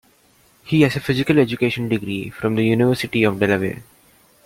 [0.63, 3.83] He has a physical education degree from the University of Delaware.